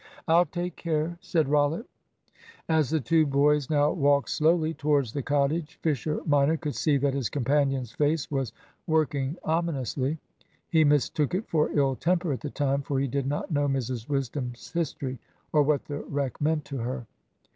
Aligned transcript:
"I'll 0.27 0.47
take 0.47 0.77
care," 0.77 1.19
said 1.21 1.47
Rollitt. 1.47 1.85
As 2.67 2.89
the 2.89 2.99
two 2.99 3.27
boys 3.27 3.69
now 3.69 3.91
walked 3.91 4.31
slowly, 4.31 4.73
towards 4.73 5.13
the 5.13 5.21
cottage, 5.21 5.77
Fisher 5.83 6.21
minor 6.25 6.57
could 6.57 6.73
see 6.73 6.97
that 6.97 7.13
his 7.13 7.29
companion's 7.29 7.91
face 7.91 8.31
was 8.31 8.51
working 8.87 9.37
ominously. 9.43 10.17
He 10.69 10.83
mistook 10.83 11.35
it 11.35 11.47
for 11.47 11.69
ill 11.77 11.95
temper 11.95 12.33
at 12.33 12.39
the 12.41 12.49
time, 12.49 12.81
for 12.81 12.99
he 12.99 13.07
did 13.07 13.27
not 13.27 13.51
know 13.51 13.67
Mrs 13.67 14.09
Wisdom's 14.09 14.71
history, 14.71 15.19
or 15.53 15.61
what 15.61 15.85
the 15.85 15.99
wreck 15.99 16.41
meant 16.41 16.65
to 16.65 16.77
her. 16.79 17.05